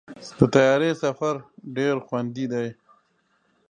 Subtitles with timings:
[0.37, 1.35] د طیارې سفر
[1.75, 2.67] ډېر خوندي دی.